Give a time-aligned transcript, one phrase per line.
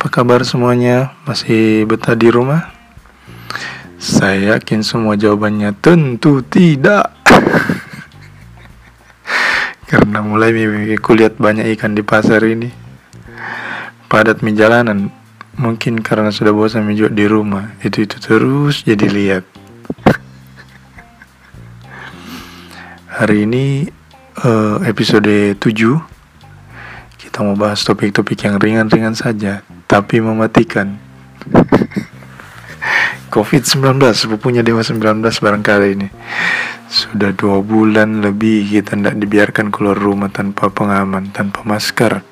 [0.00, 1.12] Apa kabar semuanya?
[1.28, 2.72] Masih betah di rumah?
[4.00, 7.12] Saya yakin semua jawabannya tentu tidak.
[9.92, 10.56] Karena mulai
[10.96, 12.72] kulihat banyak ikan di pasar ini.
[14.08, 15.12] Padat mi jalanan.
[15.60, 17.76] Mungkin karena sudah bosan menjual di rumah.
[17.84, 19.44] Itu-itu terus jadi lihat.
[23.20, 23.84] Hari ini
[24.48, 25.60] uh, episode 7
[27.20, 29.60] Kita mau bahas topik-topik yang ringan-ringan saja
[29.90, 30.94] Tapi mematikan.
[33.34, 36.08] COVID-19 sepupunya Dewa 19 barangkali ini.
[36.90, 42.22] Sudah dua bulan lebih kita tidak dibiarkan keluar rumah tanpa pengaman, tanpa masker.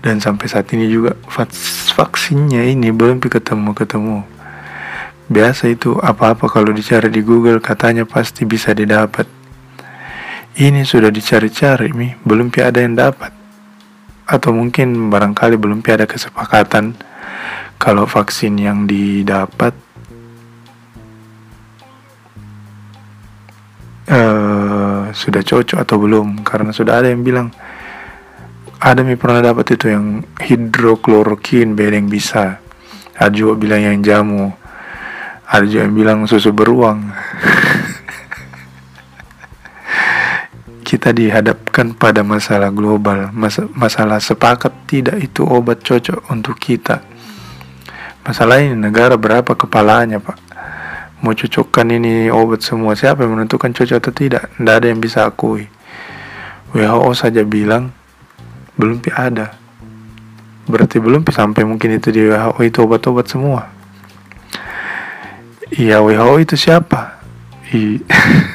[0.00, 1.16] Dan sampai saat ini juga
[1.96, 4.24] vaksinnya ini belum ketemu-ketemu.
[5.28, 9.24] Biasa itu apa-apa kalau dicari di Google katanya pasti bisa didapat.
[10.60, 13.43] Ini sudah dicari-cari mi, belum ada yang dapat.
[14.24, 16.96] Atau mungkin barangkali belum ada kesepakatan
[17.76, 19.76] kalau vaksin yang didapat
[24.08, 26.40] uh, sudah cocok atau belum.
[26.40, 27.52] Karena sudah ada yang bilang
[28.84, 32.60] ada mi pernah dapat itu yang hidroklorokin beda yang bisa.
[33.16, 34.52] Ada juga bilang yang jamu.
[35.44, 37.04] Ada juga yang bilang susu beruang
[40.94, 47.02] kita dihadapkan pada masalah global, mas masalah sepakat tidak itu obat cocok untuk kita.
[48.22, 50.38] Masalah ini negara berapa kepalanya pak?
[51.18, 54.54] Mau cocokkan ini obat semua siapa yang menentukan cocok atau tidak?
[54.54, 55.66] Tidak ada yang bisa akui.
[56.70, 57.90] WHO saja bilang
[58.78, 59.50] belum ada.
[60.70, 63.66] Berarti belum sampai mungkin itu di WHO itu obat-obat semua.
[65.74, 67.18] Iya WHO itu siapa?
[67.74, 67.98] I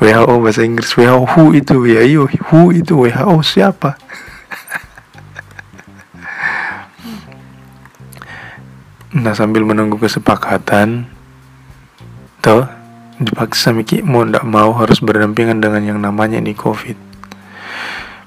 [0.00, 0.96] WHO bahasa Inggris.
[0.96, 3.94] WHO who itu iyo who itu WHO siapa?
[9.10, 11.10] Nah sambil menunggu kesepakatan
[12.38, 12.62] toh
[13.18, 16.94] dipaksa Miki mau ndak mau harus berdampingan dengan yang namanya ini COVID.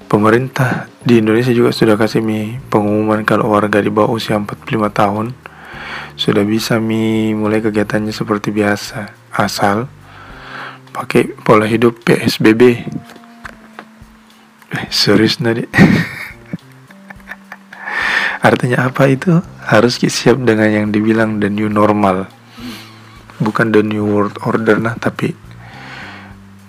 [0.06, 4.60] Pemerintah di Indonesia juga sudah kasih mi pengumuman kalau warga di bawah usia 45
[4.92, 5.32] tahun
[6.14, 9.90] sudah bisa mi mulai kegiatannya seperti biasa asal
[10.94, 12.62] pakai pola hidup PSBB
[14.70, 15.66] eh, serius nadi
[18.44, 19.40] artinya apa itu?
[19.64, 22.28] Harus siap dengan yang dibilang the new normal.
[23.40, 25.32] Bukan the new world order nah tapi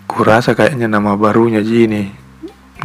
[0.07, 2.15] kurasa kayaknya nama barunya ini.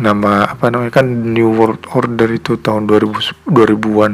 [0.02, 0.90] Nama apa namanya?
[0.90, 4.12] Kan new world order itu tahun 2000 2000-an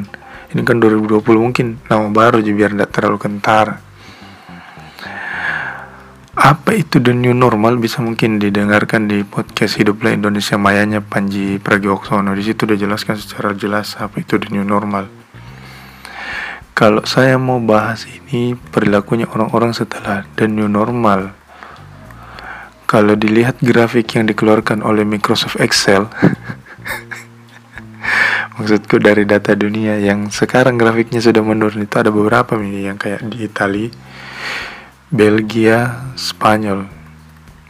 [0.54, 3.82] ini kan 2020 mungkin nama baru jadi biar tidak terlalu kentara
[6.36, 7.80] apa itu the new normal?
[7.80, 12.36] Bisa mungkin didengarkan di podcast hiduplah Indonesia Mayanya Panji Pragiwaksono.
[12.36, 15.08] Di situ udah jelaskan secara jelas apa itu the new normal.
[16.76, 21.32] Kalau saya mau bahas ini perilakunya orang-orang setelah the new normal.
[22.84, 26.06] Kalau dilihat grafik yang dikeluarkan oleh Microsoft Excel
[28.56, 33.20] maksudku dari data dunia yang sekarang grafiknya sudah menurun itu ada beberapa nih yang kayak
[33.26, 33.92] di Italia
[35.06, 36.82] Belgia, Spanyol.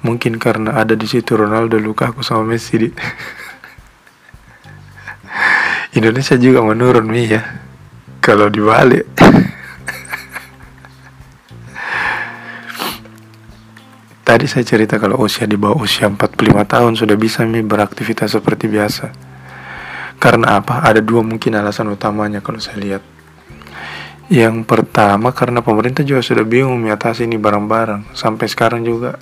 [0.00, 2.88] Mungkin karena ada di situ Ronaldo, Lukaku sama Messi di
[6.00, 7.44] Indonesia juga menurun nih ya.
[8.24, 9.04] Kalau dibalik.
[14.26, 18.64] Tadi saya cerita kalau usia di bawah usia 45 tahun sudah bisa nih beraktivitas seperti
[18.64, 19.12] biasa.
[20.16, 20.80] Karena apa?
[20.80, 23.15] Ada dua mungkin alasan utamanya kalau saya lihat.
[24.26, 29.14] Yang pertama karena pemerintah juga sudah bingung mengatasi ini barang-barang sampai sekarang juga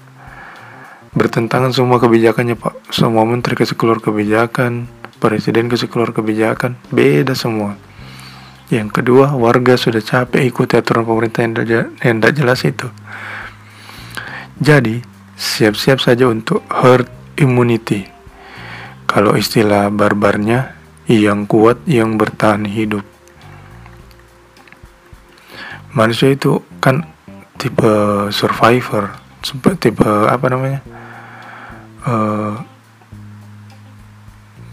[1.13, 2.89] bertentangan semua kebijakannya Pak.
[2.89, 4.89] Semua menteri keluar kebijakan,
[5.21, 7.77] presiden keluar kebijakan, beda semua.
[8.73, 12.89] Yang kedua, warga sudah capek ikuti aturan pemerintah yang tidak jelas itu.
[14.57, 15.05] Jadi,
[15.37, 18.09] siap-siap saja untuk herd immunity.
[19.05, 20.73] Kalau istilah barbarnya,
[21.05, 23.14] yang kuat yang bertahan hidup
[25.95, 27.07] manusia itu kan
[27.55, 27.89] tipe
[28.35, 29.15] survivor
[29.79, 30.81] tipe apa namanya?
[32.05, 32.61] Uh,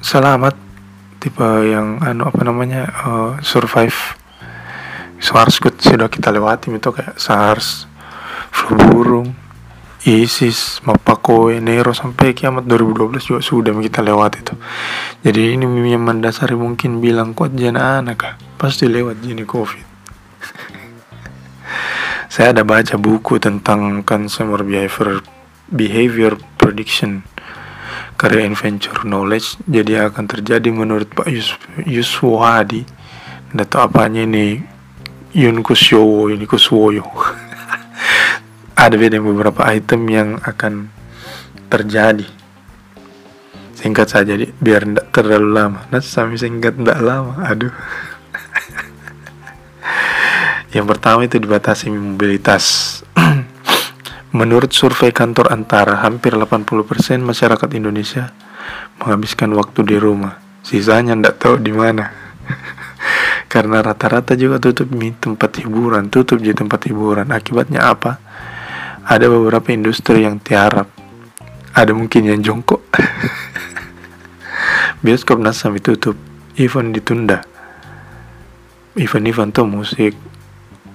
[0.01, 0.55] selamat
[1.21, 4.17] tipe yang anu apa namanya uh, survive.
[5.21, 7.85] SARS sudah kita lewati itu kayak SARS
[8.49, 9.37] flu burung
[10.01, 14.57] ISIS, Mapako, Nero sampai kiamat 2012 juga sudah kita lewati itu.
[15.21, 19.90] Jadi ini yang mendasari mungkin bilang kuat jana anak pasti lewat jenis covid
[22.31, 25.19] saya ada baca buku tentang consumer behavior
[25.67, 27.27] behavior prediction
[28.15, 29.59] karya adventure knowledge.
[29.67, 32.87] Jadi akan terjadi menurut Pak Yus Yuswadi
[33.51, 34.63] nggak tahu apanya ini?
[35.35, 37.03] Yun Kusyowo ini Kuswoyo.
[38.79, 40.87] Ada beda beberapa item yang akan
[41.67, 42.23] terjadi.
[43.75, 45.83] Singkat saja biar tidak terlalu lama.
[45.91, 47.43] Nah sampai singkat tidak lama.
[47.43, 47.75] Aduh
[50.71, 53.03] yang pertama itu dibatasi mobilitas.
[54.39, 56.63] Menurut survei kantor antara hampir 80%
[57.19, 58.31] masyarakat Indonesia
[58.95, 60.39] menghabiskan waktu di rumah.
[60.63, 62.07] Sisanya tidak tahu di mana.
[63.51, 67.35] Karena rata-rata juga tutup di tempat hiburan tutup di tempat hiburan.
[67.35, 68.23] Akibatnya apa?
[69.03, 70.87] Ada beberapa industri yang tiarap.
[71.75, 72.79] Ada mungkin yang jongkok.
[75.03, 76.15] Bioskop nasam ditutup.
[76.55, 77.43] Event ditunda.
[78.95, 80.15] Event-event tuh musik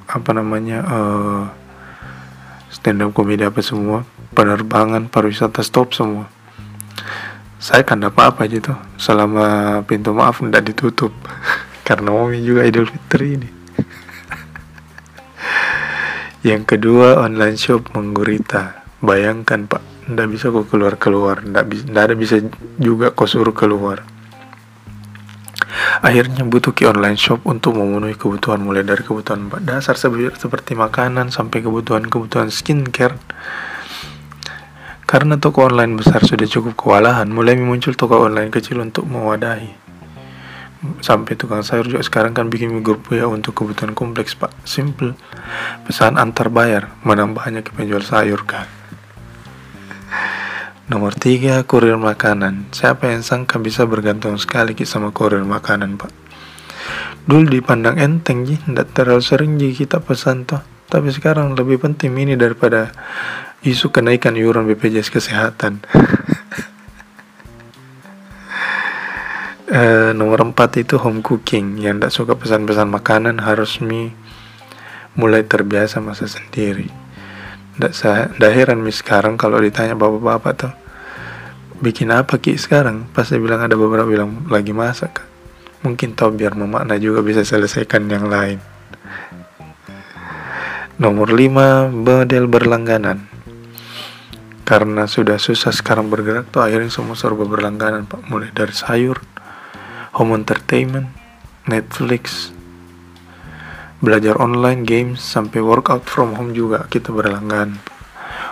[0.07, 1.51] apa namanya uh,
[2.71, 6.31] stand up komedi apa semua penerbangan pariwisata stop semua.
[7.57, 8.77] Saya kan apa apa aja tuh?
[9.01, 11.13] Selama pintu maaf tidak ditutup.
[11.87, 13.49] Karena momi juga idul fitri ini.
[16.49, 18.85] Yang kedua online shop menggurita.
[19.01, 22.39] Bayangkan pak ndak bisa kok keluar keluar ndak bisa ndak ada bisa
[22.79, 24.07] juga kok suruh keluar
[26.01, 31.61] akhirnya butuh ke online shop untuk memenuhi kebutuhan mulai dari kebutuhan dasar seperti makanan sampai
[31.61, 33.17] kebutuhan-kebutuhan skincare.
[35.07, 39.87] Karena toko online besar sudah cukup kewalahan mulai muncul toko online kecil untuk mewadahi.
[41.03, 44.51] Sampai tukang sayur juga sekarang kan bikin grup ya untuk kebutuhan kompleks pak.
[44.67, 45.15] Simple.
[45.87, 48.67] Pesan antar bayar menambah banyak penjual sayur kan
[50.87, 52.71] Nomor tiga, kurir makanan.
[52.71, 56.15] Siapa yang sangka bisa bergantung sekali sama kurir makanan, Pak?
[57.27, 60.63] Dulu dipandang enteng, ji, tidak terlalu sering ji kita pesan toh.
[60.87, 62.95] Tapi sekarang lebih penting ini daripada
[63.67, 65.83] isu kenaikan iuran BPJS Kesehatan.
[69.75, 71.83] e, nomor empat itu home cooking.
[71.83, 74.15] Yang tidak suka pesan-pesan makanan harus mi
[75.19, 77.06] mulai terbiasa masa sendiri.
[77.77, 80.73] Nggak, heran mi sekarang kalau ditanya bapak-bapak tuh
[81.85, 83.05] bikin apa ki sekarang?
[83.13, 85.37] Pasti bilang ada beberapa bilang lagi masak
[85.85, 88.59] mungkin tahu biar memakna juga bisa selesaikan yang lain.
[90.97, 93.29] Nomor 5 model berlangganan.
[94.67, 98.27] Karena sudah susah sekarang bergerak tuh akhirnya semua serba berlangganan pak.
[98.27, 99.23] Mulai dari sayur
[100.17, 101.07] home entertainment
[101.71, 102.56] Netflix
[104.01, 107.81] belajar online games sampai workout from home juga kita berlangganan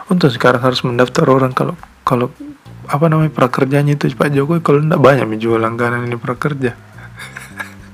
[0.08, 2.28] untuk sekarang harus mendaftar orang kalau kalau
[2.84, 6.76] apa namanya prakerjanya itu Pak Jokowi kalau tidak banyak menjual langganan ini prakerja.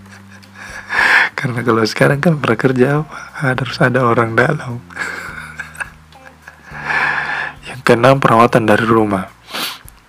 [1.39, 3.17] Karena kalau sekarang kan prakerja apa?
[3.39, 4.83] Harus ada orang dalam.
[7.71, 9.31] Yang keenam perawatan dari rumah.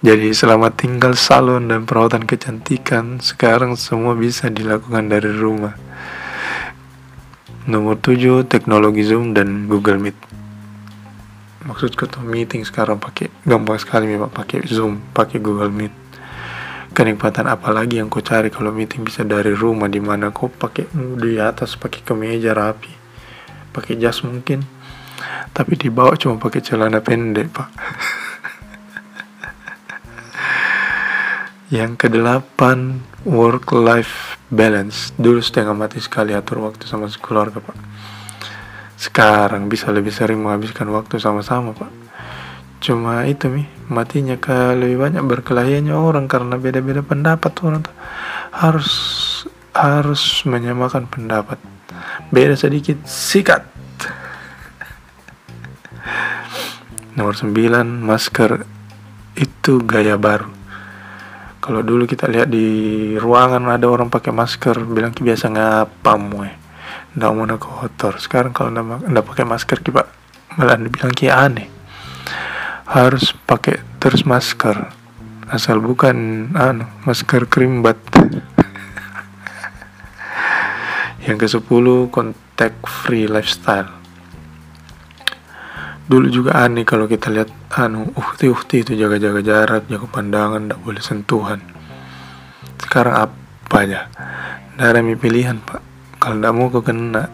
[0.02, 5.78] Jadi selama tinggal salon dan perawatan kecantikan sekarang semua bisa dilakukan dari rumah
[7.62, 10.18] Nomor 7 teknologi Zoom dan Google Meet.
[11.62, 15.94] Maksudku tuh meeting sekarang pakai gampang sekali memang pakai Zoom, pakai Google Meet.
[16.98, 20.90] Kenikmatan apa lagi yang kau cari kalau meeting bisa dari rumah di mana kau pakai
[21.22, 22.90] di atas pakai kemeja rapi,
[23.70, 24.66] pakai jas mungkin,
[25.54, 27.70] tapi di bawah cuma pakai celana pendek pak.
[31.78, 35.16] yang kedelapan work life balance.
[35.16, 37.74] Dulu setengah mati sekali atur waktu sama keluarga pak.
[39.00, 41.90] Sekarang bisa lebih sering menghabiskan waktu sama-sama pak.
[42.84, 47.96] Cuma itu mi matinya ke lebih banyak berkelahiannya orang karena beda-beda pendapat orang tuh
[48.52, 48.92] harus
[49.72, 51.58] harus menyamakan pendapat.
[52.30, 53.64] Beda sedikit sikat.
[57.16, 57.50] Nomor 9
[57.88, 58.68] masker.
[59.32, 60.61] Itu gaya baru
[61.62, 62.66] kalau dulu kita lihat di
[63.22, 66.54] ruangan ada orang pakai masker bilang biasa ngapam weh.
[67.14, 68.18] Ndak mau kotor.
[68.18, 70.10] Sekarang kalau ndak pakai masker kita
[70.58, 71.70] malah dibilang ki aneh.
[72.90, 74.90] Harus pakai terus masker.
[75.54, 78.02] Asal bukan anu masker krimbat.
[81.30, 84.01] Yang ke 10 contact free lifestyle
[86.12, 88.52] dulu juga aneh kalau kita lihat anu uhti
[88.84, 91.64] itu jaga-jaga jarak jaga pandangan tidak boleh sentuhan.
[92.84, 94.12] Sekarang apa aja?
[94.76, 95.80] Ada pilihan pak.
[96.20, 97.32] Kalau tidak mau kau kena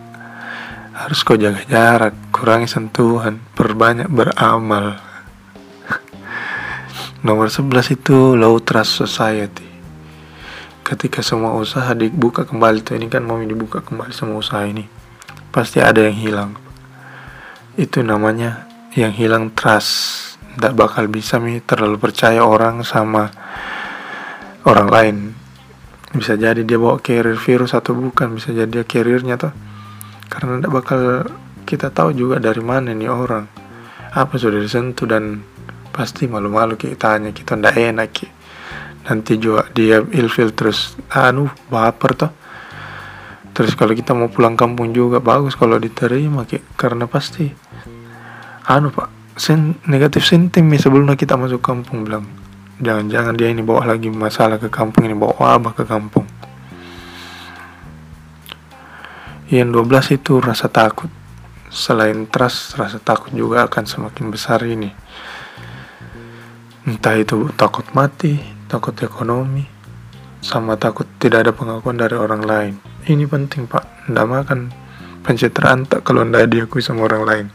[0.93, 5.01] harus kau jaga jarak kurangi sentuhan perbanyak beramal.
[7.25, 9.65] Nomor 11 itu low trust society.
[10.85, 14.85] Ketika semua usaha dibuka kembali tuh ini kan mau dibuka kembali semua usaha ini
[15.49, 16.51] pasti ada yang hilang
[17.77, 20.35] itu namanya yang hilang trust.
[20.55, 23.29] Tidak bakal bisa mi terlalu percaya orang sama
[24.63, 25.17] orang lain.
[26.13, 29.53] Bisa jadi dia bawa carrier virus atau bukan bisa jadi dia carriernya tuh
[30.27, 31.01] karena tidak bakal
[31.67, 33.45] kita tahu juga dari mana nih orang.
[34.15, 35.43] Apa sudah disentuh dan
[35.97, 38.27] pasti malu-malu kita tanya kita ndak enak ki.
[39.09, 42.31] nanti juga dia ilfil terus anu baper tuh
[43.57, 46.61] terus kalau kita mau pulang kampung juga bagus kalau diterima ki.
[46.77, 47.49] karena pasti
[48.67, 49.07] anu pak
[49.39, 52.27] sen negatif sentiment sebelum kita masuk kampung bilang.
[52.77, 56.27] Jangan-jangan dia ini bawa lagi masalah ke kampung ini bawa wabah ke kampung.
[59.47, 59.71] Yang
[60.13, 61.09] 12 itu rasa takut.
[61.71, 64.91] Selain trust rasa takut juga akan semakin besar ini.
[66.83, 68.35] Entah itu takut mati
[68.67, 69.63] takut ekonomi
[70.43, 72.73] sama takut tidak ada pengakuan dari orang lain.
[73.07, 74.11] Ini penting pak.
[74.11, 74.59] Tidak makan
[75.23, 77.47] pencitraan tak kalau tidak diakui sama orang lain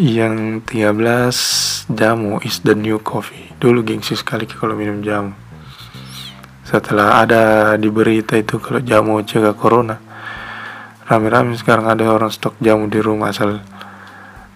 [0.00, 3.52] yang 13 jamu is the new coffee.
[3.60, 5.36] Dulu gengsi sekali kalau minum jamu.
[6.64, 7.42] Setelah ada
[7.76, 10.00] di berita itu kalau jamu cegah corona
[11.04, 13.60] rame-rame sekarang ada orang stok jamu di rumah asal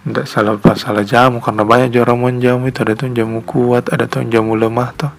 [0.01, 2.81] tidak salah pas salah jamu karena banyak orang mau jamu itu.
[2.81, 5.13] Ada tuh jamu kuat ada tuh jamu lemah tuh.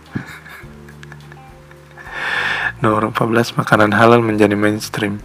[2.83, 5.23] Nomor 14 makanan halal menjadi mainstream.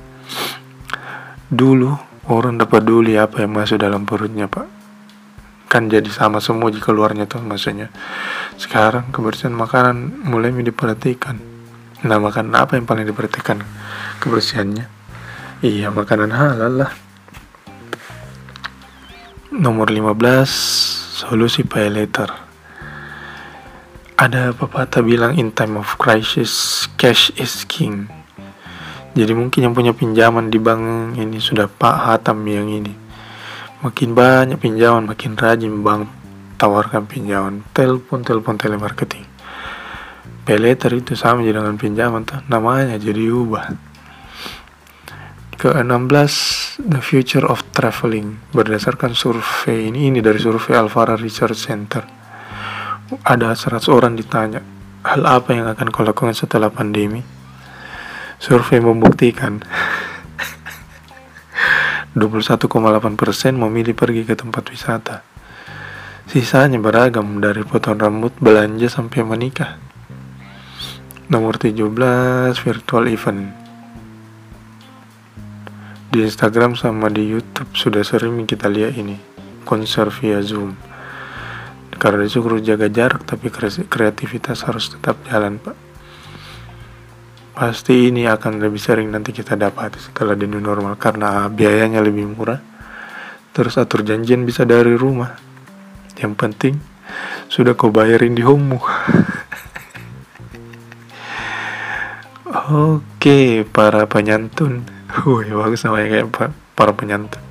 [1.50, 1.98] Dulu
[2.30, 4.83] orang dapat peduli apa yang masuk dalam perutnya pak
[5.74, 7.90] kan jadi sama semua jika luarnya tuh maksudnya.
[8.62, 11.42] Sekarang kebersihan makanan mulai diperhatikan.
[12.06, 13.58] Nah makanan apa yang paling diperhatikan?
[14.22, 14.86] Kebersihannya?
[15.66, 16.92] Iya makanan halal lah.
[19.50, 20.14] Nomor 15
[21.26, 22.30] solusi pay later.
[24.14, 28.14] Ada pepatah bilang in time of crisis cash is king.
[29.18, 33.03] Jadi mungkin yang punya pinjaman di bank ini sudah Pak Hatam yang ini
[33.84, 36.08] Makin banyak pinjaman, makin rajin bank
[36.56, 37.68] tawarkan pinjaman.
[37.76, 39.28] Telepon, telepon, telemarketing.
[40.48, 43.76] Peleter itu sama dengan pinjaman tuh namanya jadi ubah.
[45.60, 46.34] Ke-16
[46.80, 52.08] The Future of Traveling berdasarkan survei ini ini dari survei Alvara Research Center.
[53.24, 54.64] Ada 100 orang ditanya,
[55.04, 57.20] hal apa yang akan kau lakukan setelah pandemi?
[58.40, 59.60] Survei membuktikan
[62.14, 65.26] 21,8% memilih pergi ke tempat wisata.
[66.30, 69.82] Sisanya beragam dari potong rambut, belanja sampai menikah.
[71.28, 71.84] Nomor 17
[72.54, 73.50] virtual event.
[76.14, 79.18] Di Instagram sama di YouTube sudah sering kita lihat ini
[79.66, 80.78] konser via Zoom.
[81.98, 83.50] Karena disuruh jaga jarak tapi
[83.90, 85.83] kreativitas harus tetap jalan, Pak.
[87.54, 92.26] Pasti ini akan lebih sering nanti kita dapat setelah di new normal karena biayanya lebih
[92.34, 92.58] murah.
[93.54, 95.38] Terus atur janjian bisa dari rumah.
[96.18, 96.82] Yang penting
[97.54, 98.82] sudah kau bayarin di home
[102.74, 104.90] Oke, para penyantun.
[105.30, 106.34] Wih, bagus namanya kayak
[106.74, 107.42] para penyantun.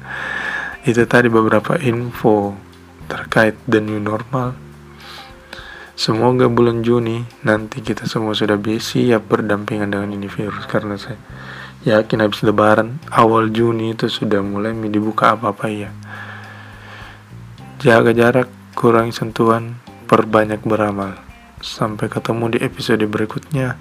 [0.82, 2.58] Itu tadi beberapa info
[3.06, 4.58] terkait the new normal
[6.02, 11.14] Semoga bulan Juni nanti kita semua sudah siap berdampingan dengan ini virus karena saya
[11.86, 15.94] yakin habis lebaran awal Juni itu sudah mulai dibuka apa-apa ya.
[17.78, 19.78] Jaga jarak, kurangi sentuhan,
[20.10, 21.22] perbanyak beramal.
[21.62, 23.78] Sampai ketemu di episode berikutnya.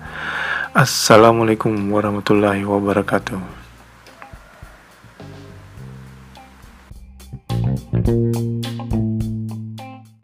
[0.77, 3.65] Assalamualaikum warahmatullahi wabarakatuh.
[7.91, 8.60] thank you